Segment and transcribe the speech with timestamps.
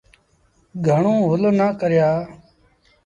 [0.87, 2.09] گھڻون هل نا ڪريآ۔